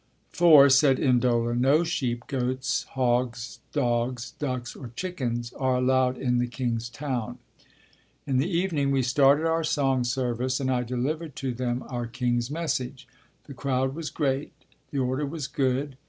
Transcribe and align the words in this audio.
For, 0.31 0.67
said 0.67 0.97
N'Dola, 0.99 1.55
no 1.55 1.83
sheep, 1.83 2.25
goats, 2.25 2.85
hogs, 2.95 3.59
dogs, 3.71 4.31
ducks 4.39 4.75
or 4.75 4.87
chickens 4.95 5.53
are 5.53 5.75
allowed 5.75 6.17
in 6.17 6.39
the 6.39 6.47
king's 6.47 6.89
town. 6.89 7.37
In 8.25 8.37
the 8.37 8.49
evening 8.49 8.89
we 8.89 9.03
started 9.03 9.45
our 9.45 9.63
song 9.63 10.03
service 10.03 10.59
and 10.59 10.71
I 10.71 10.81
delivered 10.81 11.35
to 11.35 11.53
them 11.53 11.83
our 11.87 12.07
King's 12.07 12.49
message. 12.49 13.07
The 13.43 13.53
crowd 13.53 13.93
was 13.93 14.09
great. 14.09 14.53
The 14.89 14.97
order 14.97 15.23
was 15.27 15.45
good. 15.45 15.97